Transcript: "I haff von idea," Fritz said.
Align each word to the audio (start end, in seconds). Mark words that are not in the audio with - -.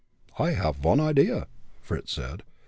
"I 0.39 0.53
haff 0.53 0.77
von 0.77 0.99
idea," 0.99 1.45
Fritz 1.83 2.11
said. 2.11 2.41